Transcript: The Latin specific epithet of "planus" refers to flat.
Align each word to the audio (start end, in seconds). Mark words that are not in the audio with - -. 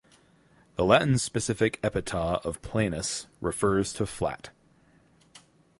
The 0.77 0.83
Latin 0.83 1.19
specific 1.19 1.79
epithet 1.83 2.43
of 2.43 2.59
"planus" 2.63 3.27
refers 3.39 3.93
to 3.93 4.07
flat. 4.07 4.49